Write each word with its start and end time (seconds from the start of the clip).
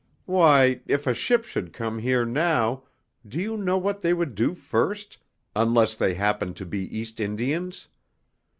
Why, 0.25 0.81
if 0.87 1.05
a 1.05 1.13
ship 1.13 1.43
should 1.45 1.73
come 1.73 1.99
here 1.99 2.25
now, 2.25 2.85
do 3.23 3.37
you 3.39 3.55
know 3.55 3.77
what 3.77 4.01
they 4.01 4.13
would 4.15 4.33
do 4.33 4.55
first, 4.55 5.19
unless 5.55 5.95
they 5.95 6.15
happened 6.15 6.57
to 6.57 6.65
be 6.65 6.79
East 6.97 7.19
Indians? 7.19 7.87